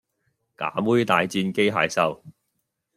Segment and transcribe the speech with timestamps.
[0.57, 2.21] 㗎妹大戰機械獸